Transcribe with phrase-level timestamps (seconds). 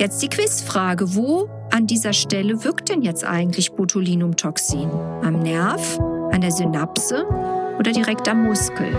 [0.00, 1.14] Jetzt die Quizfrage.
[1.14, 4.88] Wo an dieser Stelle wirkt denn jetzt eigentlich Botulinumtoxin?
[5.22, 5.98] Am Nerv,
[6.32, 7.26] an der Synapse
[7.78, 8.96] oder direkt am Muskel?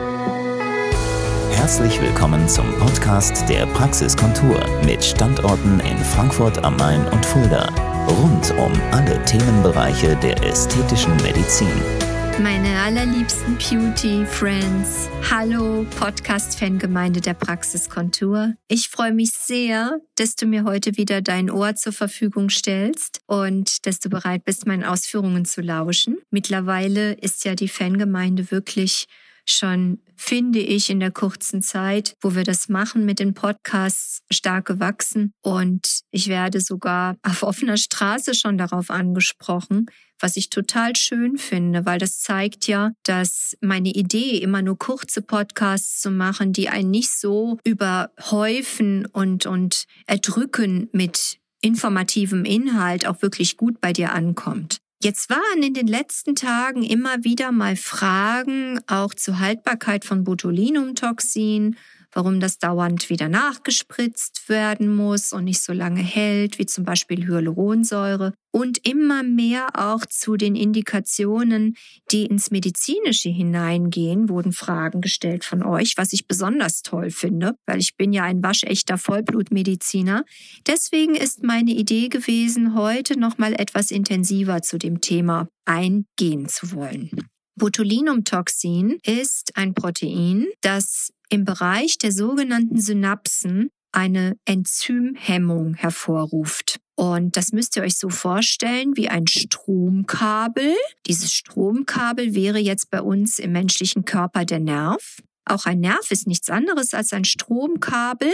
[1.54, 7.68] Herzlich willkommen zum Podcast der Praxiskontur mit Standorten in Frankfurt am Main und Fulda.
[8.08, 12.11] Rund um alle Themenbereiche der ästhetischen Medizin.
[12.42, 15.10] Meine allerliebsten Beauty-Friends.
[15.30, 18.56] Hallo, Podcast-Fangemeinde der Praxiskontur.
[18.68, 23.86] Ich freue mich sehr, dass du mir heute wieder dein Ohr zur Verfügung stellst und
[23.86, 26.18] dass du bereit bist, meinen Ausführungen zu lauschen.
[26.32, 29.06] Mittlerweile ist ja die Fangemeinde wirklich
[29.46, 34.66] schon, finde ich, in der kurzen Zeit, wo wir das machen mit den Podcasts, stark
[34.66, 35.34] gewachsen.
[35.42, 39.88] Und ich werde sogar auf offener Straße schon darauf angesprochen,
[40.20, 45.22] was ich total schön finde, weil das zeigt ja, dass meine Idee, immer nur kurze
[45.22, 53.22] Podcasts zu machen, die einen nicht so überhäufen und, und erdrücken mit informativem Inhalt, auch
[53.22, 54.82] wirklich gut bei dir ankommt.
[55.04, 61.76] Jetzt waren in den letzten Tagen immer wieder mal Fragen auch zur Haltbarkeit von Botulinumtoxin,
[62.12, 67.28] warum das dauernd wieder nachgespritzt werden muss und nicht so lange hält, wie zum Beispiel
[67.28, 68.34] Hyaluronsäure.
[68.54, 71.76] Und immer mehr auch zu den Indikationen,
[72.12, 77.80] die ins Medizinische hineingehen, wurden Fragen gestellt von euch, was ich besonders toll finde, weil
[77.80, 80.26] ich bin ja ein waschechter Vollblutmediziner.
[80.68, 87.10] Deswegen ist meine Idee gewesen, heute nochmal etwas intensiver zu dem Thema eingehen zu wollen.
[87.56, 96.80] Botulinumtoxin ist ein Protein, das im Bereich der sogenannten Synapsen eine Enzymhemmung hervorruft.
[96.96, 100.76] Und das müsst ihr euch so vorstellen wie ein Stromkabel.
[101.08, 105.18] Dieses Stromkabel wäre jetzt bei uns im menschlichen Körper der Nerv.
[105.46, 108.32] Auch ein Nerv ist nichts anderes als ein Stromkabel,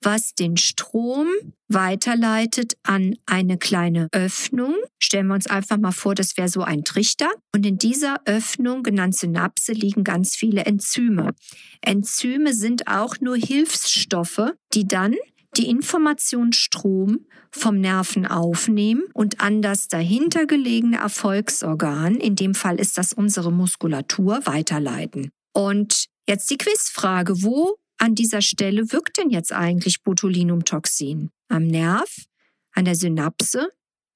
[0.00, 1.28] was den Strom
[1.68, 4.74] weiterleitet an eine kleine Öffnung.
[4.98, 7.28] Stellen wir uns einfach mal vor, das wäre so ein Trichter.
[7.54, 11.34] Und in dieser Öffnung, genannt Synapse, liegen ganz viele Enzyme.
[11.82, 15.14] Enzyme sind auch nur Hilfsstoffe, die dann
[15.56, 22.98] die Informationsstrom vom Nerven aufnehmen und an das dahinter gelegene Erfolgsorgan, in dem Fall ist
[22.98, 25.30] das unsere Muskulatur, weiterleiten.
[25.54, 27.42] Und Jetzt die Quizfrage.
[27.42, 31.30] Wo an dieser Stelle wirkt denn jetzt eigentlich Botulinumtoxin?
[31.48, 32.26] Am Nerv,
[32.72, 33.68] an der Synapse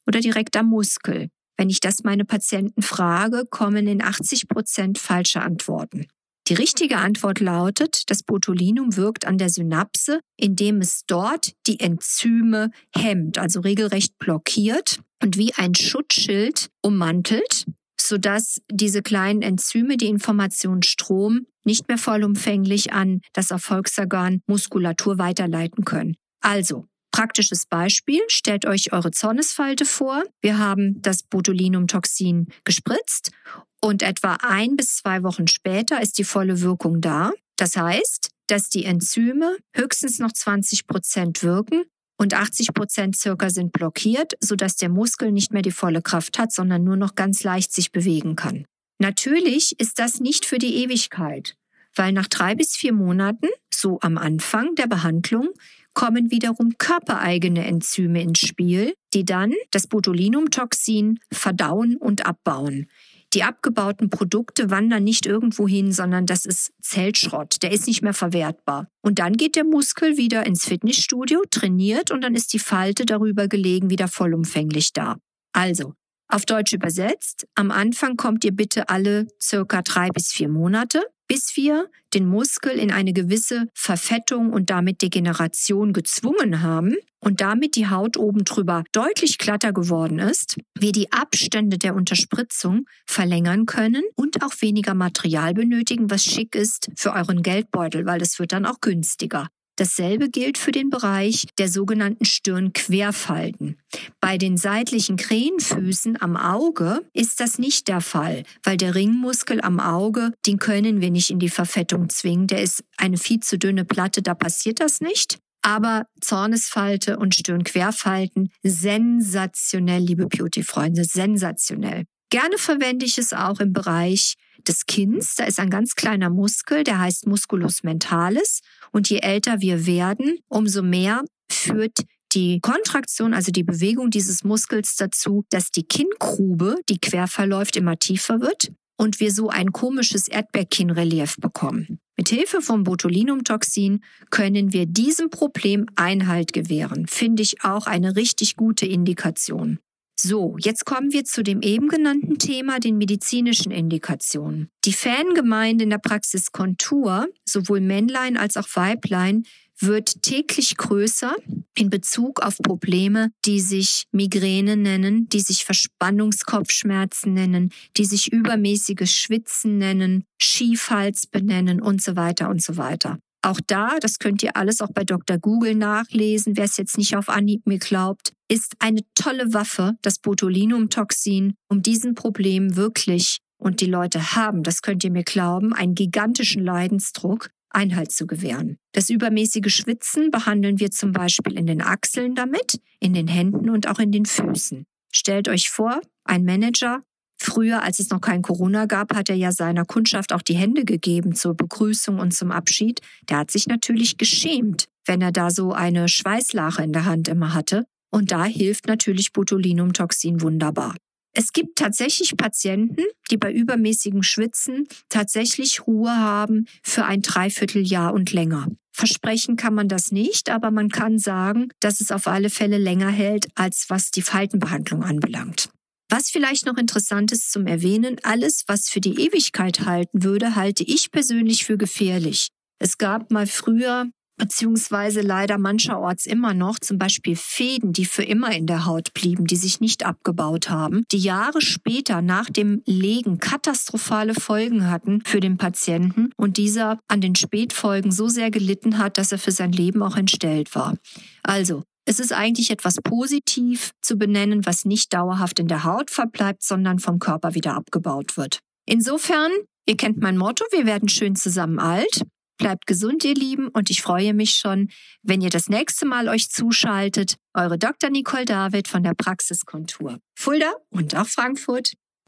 [0.07, 1.31] oder direkt am Muskel?
[1.57, 6.07] Wenn ich das meine Patienten frage, kommen in 80 Prozent falsche Antworten.
[6.49, 12.71] Die richtige Antwort lautet, das Botulinum wirkt an der Synapse, indem es dort die Enzyme
[12.93, 17.67] hemmt, also regelrecht blockiert und wie ein Schutzschild ummantelt
[18.01, 26.17] sodass diese kleinen Enzyme die Informationsstrom nicht mehr vollumfänglich an das Erfolgsorgan Muskulatur weiterleiten können.
[26.41, 30.23] Also, Praktisches Beispiel, stellt euch eure Zornesfalte vor.
[30.41, 33.33] Wir haben das Botulinumtoxin gespritzt
[33.81, 37.33] und etwa ein bis zwei Wochen später ist die volle Wirkung da.
[37.57, 41.83] Das heißt, dass die Enzyme höchstens noch 20 Prozent wirken
[42.17, 46.53] und 80 Prozent circa sind blockiert, sodass der Muskel nicht mehr die volle Kraft hat,
[46.53, 48.67] sondern nur noch ganz leicht sich bewegen kann.
[49.01, 51.57] Natürlich ist das nicht für die Ewigkeit,
[51.97, 55.49] weil nach drei bis vier Monaten, so am Anfang der Behandlung,
[55.95, 62.89] kommen wiederum körpereigene Enzyme ins Spiel, die dann das Botulinumtoxin verdauen und abbauen.
[63.33, 67.63] Die abgebauten Produkte wandern nicht irgendwo hin, sondern das ist Zellschrott.
[67.63, 68.89] Der ist nicht mehr verwertbar.
[69.01, 73.49] Und dann geht der Muskel wieder ins Fitnessstudio, trainiert und dann ist die Falte darüber
[73.49, 75.17] gelegen wieder vollumfänglich da.
[75.53, 75.95] Also,
[76.31, 81.55] auf Deutsch übersetzt, am Anfang kommt ihr bitte alle circa drei bis vier Monate bis
[81.55, 87.89] wir den Muskel in eine gewisse Verfettung und damit Degeneration gezwungen haben und damit die
[87.89, 94.43] Haut oben drüber deutlich glatter geworden ist, wir die Abstände der Unterspritzung verlängern können und
[94.43, 98.81] auch weniger Material benötigen, was schick ist für euren Geldbeutel, weil das wird dann auch
[98.81, 99.47] günstiger.
[99.77, 103.79] Dasselbe gilt für den Bereich der sogenannten Stirnquerfalten.
[104.21, 109.81] Bei den seitlichen Krähenfüßen am Auge ist das nicht der Fall, weil der Ringmuskel am
[109.81, 112.47] Auge, den können wir nicht in die Verfettung zwingen.
[112.47, 115.39] Der ist eine viel zu dünne Platte, da passiert das nicht.
[115.63, 122.05] Aber Zornesfalte und Stirnquerfalten, sensationell, liebe Beauty-Freunde, sensationell.
[122.31, 124.37] Gerne verwende ich es auch im Bereich
[124.69, 125.35] des Kinns.
[125.37, 128.61] Da ist ein ganz kleiner Muskel, der heißt Musculus mentalis.
[128.93, 132.01] Und je älter wir werden, umso mehr führt
[132.33, 137.99] die Kontraktion, also die Bewegung dieses Muskels dazu, dass die Kinngrube, die quer verläuft, immer
[137.99, 141.99] tiefer wird und wir so ein komisches Erdbeerkinnrelief bekommen.
[142.17, 147.07] Mit Hilfe vom Botulinumtoxin können wir diesem Problem Einhalt gewähren.
[147.07, 149.79] Finde ich auch eine richtig gute Indikation.
[150.23, 154.69] So, jetzt kommen wir zu dem eben genannten Thema, den medizinischen Indikationen.
[154.85, 159.45] Die Fangemeinde in der Praxis Kontur, sowohl Männlein als auch Weiblein,
[159.79, 161.35] wird täglich größer
[161.75, 169.11] in Bezug auf Probleme, die sich Migräne nennen, die sich Verspannungskopfschmerzen nennen, die sich übermäßiges
[169.11, 173.19] Schwitzen nennen, Schiefhals benennen und so weiter und so weiter.
[173.43, 175.39] Auch da, das könnt ihr alles auch bei Dr.
[175.39, 180.19] Google nachlesen, wer es jetzt nicht auf Anhieb mir glaubt, ist eine tolle Waffe, das
[180.19, 185.95] Botulinumtoxin, um diesen Problem wirklich, und die Leute haben, das könnt ihr mir glauben, einen
[185.95, 188.79] gigantischen Leidensdruck, Einhalt zu gewähren.
[188.93, 193.87] Das übermäßige Schwitzen behandeln wir zum Beispiel in den Achseln damit, in den Händen und
[193.87, 194.85] auch in den Füßen.
[195.13, 197.03] Stellt euch vor, ein Manager
[197.51, 200.85] Früher, als es noch kein Corona gab, hat er ja seiner Kundschaft auch die Hände
[200.85, 203.01] gegeben zur Begrüßung und zum Abschied.
[203.29, 207.53] Der hat sich natürlich geschämt, wenn er da so eine Schweißlache in der Hand immer
[207.53, 207.87] hatte.
[208.13, 210.95] Und da hilft natürlich Botulinumtoxin wunderbar.
[211.33, 213.03] Es gibt tatsächlich Patienten,
[213.33, 218.69] die bei übermäßigem Schwitzen tatsächlich Ruhe haben für ein Dreivierteljahr und länger.
[218.93, 223.11] Versprechen kann man das nicht, aber man kann sagen, dass es auf alle Fälle länger
[223.11, 225.69] hält, als was die Faltenbehandlung anbelangt.
[226.13, 230.83] Was vielleicht noch interessant ist zum Erwähnen, alles, was für die Ewigkeit halten würde, halte
[230.83, 232.49] ich persönlich für gefährlich.
[232.81, 238.51] Es gab mal früher, beziehungsweise leider mancherorts immer noch, zum Beispiel Fäden, die für immer
[238.51, 243.39] in der Haut blieben, die sich nicht abgebaut haben, die Jahre später nach dem Legen
[243.39, 249.17] katastrophale Folgen hatten für den Patienten und dieser an den Spätfolgen so sehr gelitten hat,
[249.17, 250.97] dass er für sein Leben auch entstellt war.
[251.45, 256.63] Also, es ist eigentlich etwas positiv zu benennen, was nicht dauerhaft in der Haut verbleibt,
[256.63, 258.61] sondern vom Körper wieder abgebaut wird.
[258.87, 259.53] Insofern,
[259.87, 262.23] ihr kennt mein Motto, wir werden schön zusammen alt.
[262.59, 264.91] Bleibt gesund, ihr Lieben, und ich freue mich schon,
[265.23, 267.37] wenn ihr das nächste Mal euch zuschaltet.
[267.55, 268.11] Eure Dr.
[268.11, 270.19] Nicole David von der Praxiskontur.
[270.35, 271.95] Fulda und auch Frankfurt.